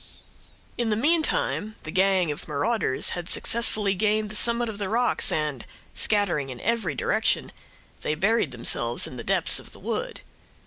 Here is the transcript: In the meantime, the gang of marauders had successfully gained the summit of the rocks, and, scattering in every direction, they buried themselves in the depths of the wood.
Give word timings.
In 0.79 0.89
the 0.89 0.95
meantime, 0.95 1.75
the 1.83 1.91
gang 1.91 2.31
of 2.31 2.47
marauders 2.47 3.09
had 3.09 3.29
successfully 3.29 3.93
gained 3.93 4.29
the 4.29 4.35
summit 4.35 4.67
of 4.67 4.79
the 4.79 4.89
rocks, 4.89 5.31
and, 5.31 5.63
scattering 5.93 6.49
in 6.49 6.59
every 6.61 6.95
direction, 6.95 7.51
they 8.01 8.15
buried 8.15 8.49
themselves 8.49 9.05
in 9.05 9.17
the 9.17 9.23
depths 9.23 9.59
of 9.59 9.73
the 9.73 9.79
wood. 9.79 10.21